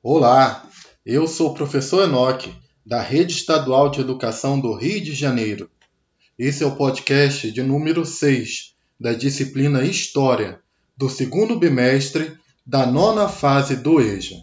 Olá, 0.00 0.64
eu 1.04 1.26
sou 1.26 1.50
o 1.50 1.54
professor 1.54 2.04
Enoque, 2.04 2.54
da 2.86 3.02
Rede 3.02 3.32
Estadual 3.32 3.90
de 3.90 4.00
Educação 4.00 4.60
do 4.60 4.72
Rio 4.72 5.00
de 5.00 5.12
Janeiro. 5.12 5.68
Esse 6.38 6.62
é 6.62 6.66
o 6.66 6.76
podcast 6.76 7.50
de 7.50 7.64
número 7.64 8.06
6 8.06 8.76
da 8.98 9.12
disciplina 9.12 9.82
História, 9.82 10.60
do 10.96 11.08
segundo 11.08 11.58
bimestre 11.58 12.38
da 12.64 12.86
nona 12.86 13.28
fase 13.28 13.74
do 13.74 14.00
EJA. 14.00 14.36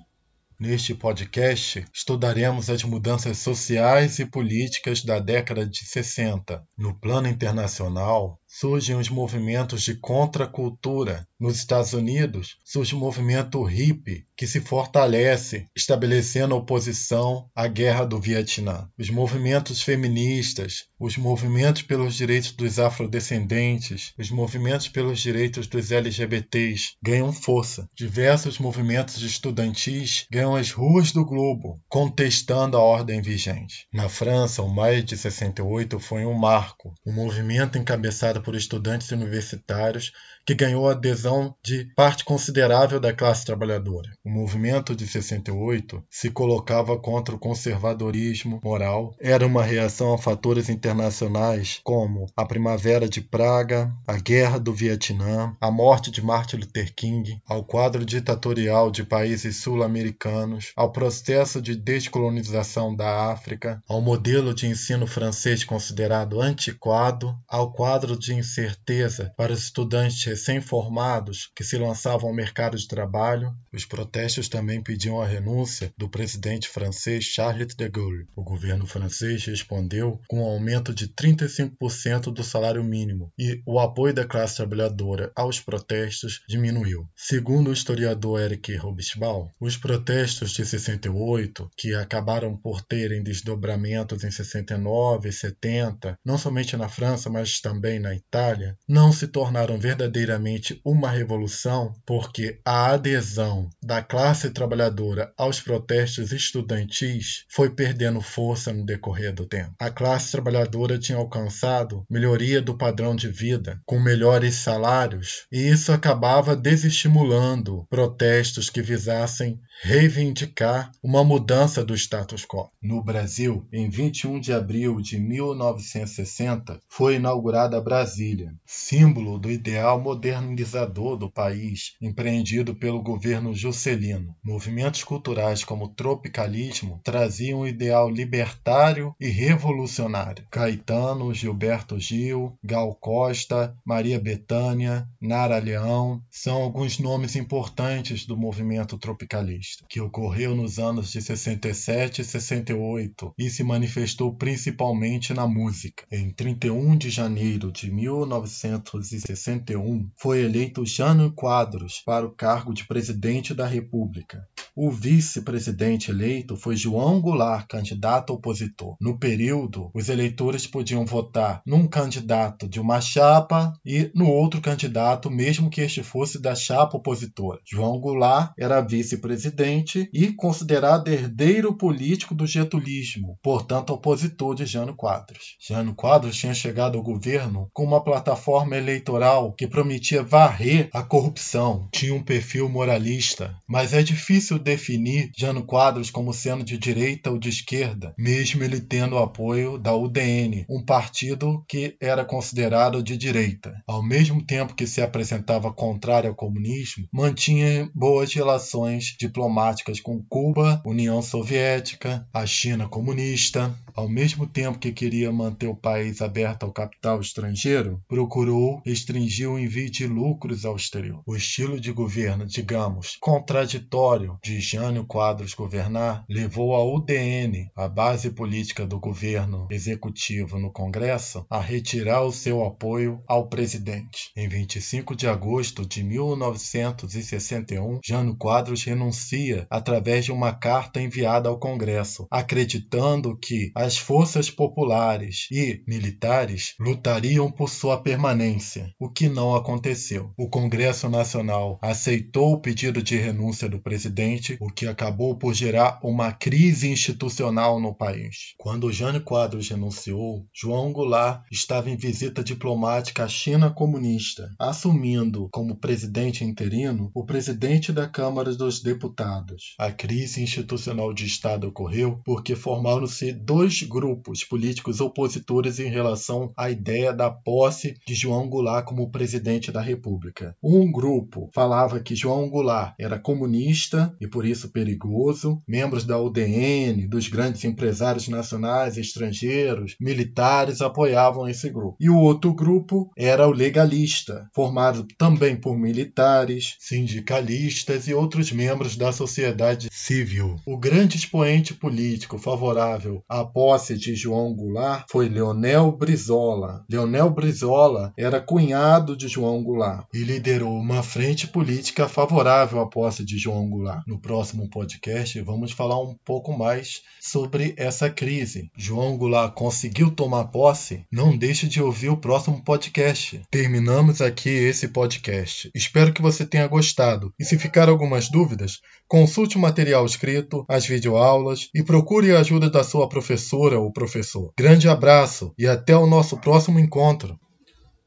Neste 0.59 0.93
podcast, 0.93 1.85
estudaremos 1.93 2.69
as 2.69 2.83
mudanças 2.83 3.37
sociais 3.37 4.19
e 4.19 4.25
políticas 4.25 5.03
da 5.03 5.19
década 5.19 5.65
de 5.65 5.85
60. 5.85 6.67
No 6.77 6.99
plano 6.99 7.29
internacional, 7.29 8.41
surgem 8.57 8.95
os 8.95 9.09
movimentos 9.09 9.81
de 9.83 9.95
contracultura. 9.95 11.27
Nos 11.37 11.57
Estados 11.57 11.91
Unidos, 11.91 12.55
surge 12.63 12.95
o 12.95 12.97
movimento 12.97 13.61
hippie, 13.61 14.25
que 14.37 14.47
se 14.47 14.61
fortalece, 14.61 15.67
estabelecendo 15.75 16.55
oposição 16.55 17.49
à 17.53 17.67
guerra 17.67 18.05
do 18.05 18.19
Vietnã. 18.19 18.87
Os 18.97 19.09
movimentos 19.09 19.81
feministas, 19.81 20.85
os 20.97 21.17
movimentos 21.17 21.81
pelos 21.81 22.15
direitos 22.15 22.53
dos 22.53 22.79
afrodescendentes, 22.79 24.13
os 24.17 24.31
movimentos 24.31 24.87
pelos 24.87 25.19
direitos 25.19 25.67
dos 25.67 25.91
LGBTs 25.91 26.93
ganham 27.03 27.33
força. 27.33 27.89
Diversos 27.93 28.57
movimentos 28.57 29.21
estudantis 29.21 30.25
ganham 30.31 30.55
as 30.55 30.71
ruas 30.71 31.11
do 31.11 31.25
globo, 31.25 31.81
contestando 31.89 32.77
a 32.77 32.81
ordem 32.81 33.21
vigente. 33.21 33.87
Na 33.91 34.07
França, 34.07 34.63
o 34.63 34.73
maio 34.73 35.03
de 35.03 35.17
68 35.17 35.99
foi 35.99 36.25
um 36.25 36.33
marco, 36.33 36.93
um 37.05 37.11
movimento 37.11 37.77
encabeçado 37.77 38.44
por 38.45 38.55
estudantes 38.55 39.11
universitários 39.11 40.13
que 40.45 40.53
ganhou 40.53 40.87
a 40.87 40.91
adesão 40.91 41.55
de 41.63 41.85
parte 41.95 42.23
considerável 42.23 42.99
da 42.99 43.11
classe 43.11 43.43
trabalhadora. 43.43 44.11
O 44.23 44.29
movimento 44.29 44.95
de 44.95 45.07
68 45.07 46.03
se 46.09 46.29
colocava 46.29 46.97
contra 46.99 47.33
o 47.33 47.39
conservadorismo 47.39 48.61
moral, 48.63 49.15
era 49.19 49.45
uma 49.45 49.63
reação 49.63 50.13
a 50.13 50.17
fatores 50.19 50.69
internacionais 50.69 51.81
como 51.83 52.27
a 52.37 52.45
Primavera 52.45 53.09
de 53.09 53.21
Praga, 53.21 53.91
a 54.05 54.17
Guerra 54.17 54.59
do 54.59 54.71
Vietnã, 54.71 55.55
a 55.59 55.71
morte 55.71 56.11
de 56.11 56.21
Martin 56.21 56.57
Luther 56.57 56.93
King, 56.95 57.41
ao 57.47 57.63
quadro 57.63 58.05
ditatorial 58.05 58.91
de 58.91 59.03
países 59.03 59.57
sul-americanos, 59.57 60.71
ao 60.75 60.91
processo 60.91 61.59
de 61.59 61.75
descolonização 61.75 62.95
da 62.95 63.31
África, 63.31 63.81
ao 63.89 63.99
modelo 63.99 64.53
de 64.53 64.67
ensino 64.67 65.07
francês 65.07 65.63
considerado 65.63 66.39
antiquado, 66.39 67.35
ao 67.47 67.71
quadro 67.71 68.17
de 68.25 68.33
incerteza 68.33 69.31
para 69.37 69.53
os 69.53 69.63
estudantes 69.63 70.23
recém-formados 70.23 71.51
que 71.55 71.63
se 71.63 71.77
lançavam 71.77 72.29
ao 72.29 72.35
mercado 72.35 72.77
de 72.77 72.87
trabalho, 72.87 73.55
os 73.71 73.85
protestos 73.85 74.49
também 74.49 74.81
pediam 74.81 75.21
a 75.21 75.27
renúncia 75.27 75.93
do 75.97 76.09
presidente 76.09 76.67
francês 76.67 77.23
Charles 77.25 77.75
de 77.75 77.89
Gaulle. 77.89 78.27
O 78.35 78.43
governo 78.43 78.87
francês 78.87 79.45
respondeu 79.45 80.19
com 80.27 80.41
um 80.41 80.45
aumento 80.45 80.93
de 80.93 81.07
35% 81.07 82.33
do 82.33 82.43
salário 82.43 82.83
mínimo 82.83 83.31
e 83.37 83.61
o 83.65 83.79
apoio 83.79 84.13
da 84.13 84.25
classe 84.25 84.57
trabalhadora 84.57 85.31
aos 85.35 85.59
protestos 85.59 86.41
diminuiu. 86.47 87.07
Segundo 87.15 87.69
o 87.69 87.73
historiador 87.73 88.41
Eric 88.41 88.75
Robespal, 88.77 89.51
os 89.59 89.77
protestos 89.77 90.51
de 90.51 90.65
68, 90.65 91.69
que 91.77 91.93
acabaram 91.93 92.57
por 92.57 92.81
terem 92.81 93.21
desdobramentos 93.21 94.23
em 94.23 94.31
69 94.31 95.29
e 95.29 95.33
70, 95.33 96.17
não 96.25 96.37
somente 96.37 96.75
na 96.75 96.89
França, 96.89 97.29
mas 97.29 97.59
também 97.59 97.99
na 97.99 98.14
Itália, 98.15 98.77
não 98.87 99.11
se 99.11 99.27
tornaram 99.27 99.77
verdadeiramente 99.77 100.79
uma 100.83 101.09
revolução 101.09 101.93
porque 102.05 102.59
a 102.65 102.91
adesão 102.91 103.69
da 103.81 104.01
classe 104.01 104.49
trabalhadora 104.49 105.31
aos 105.37 105.59
protestos 105.59 106.31
estudantis 106.31 107.45
foi 107.49 107.69
perdendo 107.69 108.21
força 108.21 108.73
no 108.73 108.85
decorrer 108.85 109.33
do 109.33 109.45
tempo. 109.45 109.73
A 109.79 109.89
classe 109.89 110.31
trabalhadora 110.31 110.97
tinha 110.97 111.17
alcançado 111.17 112.05
melhoria 112.09 112.61
do 112.61 112.77
padrão 112.77 113.15
de 113.15 113.27
vida, 113.27 113.79
com 113.85 113.99
melhores 113.99 114.55
salários, 114.55 115.45
e 115.51 115.67
isso 115.67 115.91
acabava 115.91 116.55
desestimulando 116.55 117.85
protestos 117.89 118.69
que 118.69 118.81
visassem 118.81 119.59
reivindicar 119.81 120.91
uma 121.03 121.23
mudança 121.23 121.83
do 121.83 121.93
status 121.95 122.45
quo. 122.45 122.69
No 122.81 123.03
Brasil, 123.03 123.67
em 123.71 123.89
21 123.89 124.39
de 124.39 124.53
abril 124.53 125.01
de 125.01 125.19
1960, 125.19 126.79
foi 126.87 127.15
inaugurada 127.15 127.77
Brasília, 128.05 128.53
símbolo 128.67 129.39
do 129.39 129.49
ideal 129.49 129.99
modernizador 129.99 131.17
do 131.17 131.27
país 131.27 131.95
empreendido 131.99 132.75
pelo 132.75 133.01
governo 133.01 133.51
Juscelino. 133.51 134.35
Movimentos 134.43 135.03
culturais 135.03 135.63
como 135.63 135.85
o 135.85 135.89
tropicalismo 135.89 137.01
traziam 137.03 137.61
um 137.61 137.67
ideal 137.67 138.07
libertário 138.07 139.15
e 139.19 139.27
revolucionário. 139.27 140.45
Caetano, 140.51 141.33
Gilberto 141.33 141.99
Gil, 141.99 142.55
Gal 142.63 142.93
Costa, 142.93 143.75
Maria 143.83 144.19
Bethânia, 144.19 145.09
Nara 145.19 145.57
Leão 145.57 146.21
são 146.29 146.61
alguns 146.61 146.99
nomes 146.99 147.35
importantes 147.35 148.23
do 148.23 148.37
movimento 148.37 148.99
tropicalista, 148.99 149.83
que 149.89 149.99
ocorreu 149.99 150.55
nos 150.55 150.77
anos 150.77 151.11
de 151.11 151.23
67 151.23 152.21
e 152.21 152.23
68 152.23 153.33
e 153.35 153.49
se 153.49 153.63
manifestou 153.63 154.31
principalmente 154.35 155.33
na 155.33 155.47
música. 155.47 156.05
Em 156.11 156.29
31 156.29 156.95
de 156.95 157.09
janeiro 157.09 157.71
de 157.71 157.94
1961, 157.95 160.11
foi 160.17 160.41
eleito 160.41 160.85
Jânio 160.85 161.31
Quadros 161.31 162.01
para 162.05 162.25
o 162.25 162.31
cargo 162.31 162.73
de 162.73 162.85
presidente 162.85 163.53
da 163.53 163.65
República. 163.65 164.45
O 164.77 164.91
vice-presidente 164.91 166.11
eleito 166.11 166.57
foi 166.57 166.75
João 166.75 167.21
Goulart, 167.21 167.65
candidato 167.65 168.33
opositor. 168.33 168.97
No 168.99 169.17
período, 169.17 169.89
os 169.93 170.09
eleitores 170.09 170.67
podiam 170.67 171.05
votar 171.05 171.61
num 171.65 171.87
candidato 171.87 172.67
de 172.67 172.77
uma 172.77 172.99
chapa 172.99 173.71
e 173.85 174.11
no 174.13 174.27
outro 174.27 174.59
candidato, 174.59 175.31
mesmo 175.31 175.69
que 175.69 175.79
este 175.79 176.03
fosse 176.03 176.41
da 176.41 176.53
chapa 176.53 176.97
opositora. 176.97 177.61
João 177.65 177.97
Goulart 178.01 178.51
era 178.59 178.81
vice-presidente 178.81 180.09
e 180.11 180.33
considerado 180.33 181.07
herdeiro 181.07 181.77
político 181.77 182.35
do 182.35 182.45
getulismo, 182.45 183.39
portanto 183.41 183.91
opositor 183.91 184.55
de 184.55 184.65
Jânio 184.65 184.93
Quadros. 184.93 185.55
Jânio 185.57 185.95
Quadros 185.95 186.35
tinha 186.35 186.53
chegado 186.53 186.97
ao 186.97 187.03
governo 187.03 187.69
com 187.71 187.85
uma 187.85 188.03
plataforma 188.03 188.75
eleitoral 188.75 189.53
que 189.53 189.69
prometia 189.69 190.21
varrer 190.21 190.89
a 190.91 191.01
corrupção, 191.01 191.87
tinha 191.93 192.13
um 192.13 192.21
perfil 192.21 192.67
moralista, 192.67 193.55
mas 193.65 193.93
é 193.93 194.03
difícil 194.03 194.64
definir 194.65 195.31
Jano 195.37 195.63
Quadros 195.63 196.09
como 196.09 196.33
sendo 196.33 196.63
de 196.63 196.77
direita 196.77 197.29
ou 197.29 197.37
de 197.37 197.49
esquerda, 197.49 198.13
mesmo 198.17 198.63
ele 198.63 198.81
tendo 198.81 199.19
apoio 199.19 199.77
da 199.77 199.95
UDN, 199.95 200.65
um 200.67 200.83
partido 200.83 201.63
que 201.67 201.95
era 202.01 202.25
considerado 202.25 203.03
de 203.03 203.15
direita. 203.15 203.75
Ao 203.87 204.01
mesmo 204.01 204.43
tempo 204.43 204.73
que 204.73 204.87
se 204.87 205.01
apresentava 205.01 205.71
contrário 205.71 206.29
ao 206.29 206.35
comunismo, 206.35 207.07
mantinha 207.13 207.89
boas 207.93 208.33
relações 208.33 209.15
diplomáticas 209.19 209.99
com 209.99 210.23
Cuba, 210.27 210.81
União 210.83 211.21
Soviética, 211.21 212.27
a 212.33 212.45
China 212.45 212.89
comunista. 212.89 213.73
Ao 213.93 214.09
mesmo 214.09 214.47
tempo 214.47 214.79
que 214.79 214.91
queria 214.91 215.31
manter 215.31 215.67
o 215.67 215.75
país 215.75 216.21
aberto 216.21 216.63
ao 216.63 216.73
capital 216.73 217.21
estrangeiro, 217.21 218.01
procurou 218.07 218.81
restringir 218.85 219.49
o 219.49 219.59
envio 219.59 219.89
de 219.89 220.07
lucros 220.07 220.65
ao 220.65 220.75
exterior. 220.75 221.21
O 221.25 221.35
estilo 221.35 221.79
de 221.79 221.91
governo, 221.91 222.45
digamos, 222.45 223.15
contraditório 223.21 224.37
de 224.43 224.54
Jânio 224.59 225.05
Quadros 225.05 225.53
governar 225.53 226.23
levou 226.29 226.75
a 226.75 226.83
UDN, 226.83 227.69
a 227.75 227.87
base 227.87 228.29
política 228.31 228.85
do 228.85 228.99
governo 228.99 229.67
executivo 229.71 230.59
no 230.59 230.71
Congresso, 230.71 231.45
a 231.49 231.59
retirar 231.59 232.23
o 232.23 232.31
seu 232.31 232.63
apoio 232.63 233.21
ao 233.27 233.47
presidente. 233.47 234.31
Em 234.35 234.47
25 234.47 235.15
de 235.15 235.27
agosto 235.27 235.85
de 235.85 236.03
1961, 236.03 237.99
Jânio 238.03 238.35
Quadros 238.35 238.83
renuncia 238.83 239.67
através 239.69 240.25
de 240.25 240.31
uma 240.31 240.53
carta 240.53 241.01
enviada 241.01 241.49
ao 241.49 241.59
Congresso, 241.59 242.27
acreditando 242.29 243.37
que 243.37 243.71
as 243.75 243.97
forças 243.97 244.49
populares 244.49 245.47
e 245.51 245.83
militares 245.87 246.73
lutariam 246.79 247.51
por 247.51 247.69
sua 247.69 248.01
permanência, 248.01 248.91
o 248.99 249.09
que 249.09 249.27
não 249.29 249.55
aconteceu. 249.55 250.31
O 250.37 250.49
Congresso 250.49 251.09
Nacional 251.09 251.79
aceitou 251.81 252.53
o 252.53 252.61
pedido 252.61 253.01
de 253.01 253.17
renúncia 253.17 253.67
do 253.69 253.81
presidente 253.81 254.44
o 254.59 254.67
que 254.67 254.87
acabou 254.87 255.35
por 255.35 255.53
gerar 255.53 255.99
uma 256.03 256.31
crise 256.31 256.89
institucional 256.89 257.79
no 257.79 257.93
país. 257.93 258.53
Quando 258.57 258.91
Jânio 258.91 259.21
Quadros 259.21 259.69
renunciou, 259.69 260.45
João 260.53 260.91
Goulart 260.91 261.43
estava 261.51 261.89
em 261.89 261.97
visita 261.97 262.43
diplomática 262.43 263.23
à 263.23 263.27
China 263.27 263.69
comunista, 263.69 264.49
assumindo 264.59 265.49
como 265.51 265.75
presidente 265.75 266.43
interino 266.43 267.11
o 267.13 267.25
presidente 267.25 267.91
da 267.91 268.07
Câmara 268.07 268.55
dos 268.55 268.81
Deputados. 268.81 269.75
A 269.79 269.91
crise 269.91 270.41
institucional 270.41 271.13
de 271.13 271.25
Estado 271.25 271.67
ocorreu 271.67 272.21
porque 272.23 272.55
formaram-se 272.55 273.31
dois 273.31 273.81
grupos 273.83 274.43
políticos 274.43 274.99
opositores 275.01 275.79
em 275.79 275.89
relação 275.89 276.53
à 276.57 276.69
ideia 276.69 277.13
da 277.13 277.29
posse 277.29 277.97
de 278.05 278.13
João 278.13 278.47
Goulart 278.47 278.85
como 278.85 279.11
presidente 279.11 279.71
da 279.71 279.81
República. 279.81 280.55
Um 280.63 280.91
grupo 280.91 281.49
falava 281.53 281.99
que 281.99 282.15
João 282.15 282.49
Goulart 282.49 282.95
era 282.99 283.19
comunista 283.19 284.15
e 284.19 284.27
por 284.35 284.45
isso 284.45 284.67
perigoso, 284.67 285.61
membros 285.65 286.03
da 286.03 286.19
UDN, 286.19 287.07
dos 287.07 287.29
grandes 287.29 287.63
empresários 287.63 288.27
nacionais 288.27 288.97
e 288.97 288.99
estrangeiros, 288.99 289.95
militares 289.97 290.81
apoiavam 290.81 291.47
esse 291.47 291.69
grupo. 291.69 291.95
E 292.01 292.09
o 292.09 292.19
outro 292.19 292.53
grupo 292.53 293.09
era 293.17 293.47
o 293.47 293.53
legalista, 293.53 294.49
formado 294.53 295.07
também 295.17 295.55
por 295.55 295.77
militares, 295.77 296.75
sindicalistas 296.81 298.09
e 298.09 298.13
outros 298.13 298.51
membros 298.51 298.97
da 298.97 299.13
sociedade 299.13 299.87
civil. 299.89 300.57
O 300.65 300.77
grande 300.77 301.15
expoente 301.15 301.73
político 301.73 302.37
favorável 302.37 303.23
à 303.29 303.45
posse 303.45 303.97
de 303.97 304.15
João 304.15 304.53
Goulart 304.53 305.05
foi 305.09 305.29
Leonel 305.29 305.93
Brizola. 305.93 306.83
Leonel 306.91 307.29
Brizola 307.29 308.11
era 308.17 308.41
cunhado 308.41 309.15
de 309.15 309.29
João 309.29 309.63
Goulart 309.63 310.05
e 310.13 310.23
liderou 310.23 310.77
uma 310.77 311.01
frente 311.01 311.47
política 311.47 312.09
favorável 312.09 312.81
à 312.81 312.89
posse 312.89 313.23
de 313.23 313.37
João 313.37 313.69
Goulart. 313.69 314.03
No 314.05 314.19
próximo 314.25 314.67
podcast 314.67 315.39
vamos 315.41 315.71
falar 315.71 316.01
um 316.01 316.15
pouco 316.25 316.51
mais 316.57 317.03
sobre 317.21 317.75
essa 317.77 318.09
crise. 318.09 318.71
João 318.75 319.15
Goulart 319.15 319.53
conseguiu 319.53 320.09
tomar 320.09 320.45
posse? 320.45 321.05
Não 321.11 321.37
deixe 321.37 321.67
de 321.67 321.79
ouvir 321.79 322.09
o 322.09 322.17
próximo 322.17 322.63
podcast. 322.63 323.39
Terminamos 323.51 324.23
aqui 324.23 324.49
esse 324.49 324.87
podcast. 324.87 325.69
Espero 325.75 326.11
que 326.11 326.23
você 326.23 326.43
tenha 326.43 326.65
gostado. 326.65 327.31
E 327.39 327.45
se 327.45 327.55
ficar 327.59 327.87
algumas 327.87 328.27
dúvidas, 328.27 328.79
consulte 329.07 329.57
o 329.57 329.61
material 329.61 330.03
escrito, 330.03 330.65
as 330.67 330.87
videoaulas 330.87 331.69
e 331.75 331.83
procure 331.83 332.35
a 332.35 332.39
ajuda 332.39 332.67
da 332.67 332.83
sua 332.83 333.07
professora 333.07 333.79
ou 333.79 333.93
professor. 333.93 334.51
Grande 334.57 334.89
abraço 334.89 335.53
e 335.55 335.67
até 335.67 335.95
o 335.95 336.07
nosso 336.07 336.35
próximo 336.37 336.79
encontro. 336.79 337.39